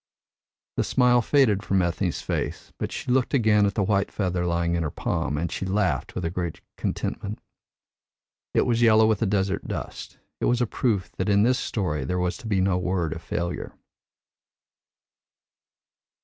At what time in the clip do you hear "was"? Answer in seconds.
8.65-8.81, 10.45-10.59, 12.17-12.35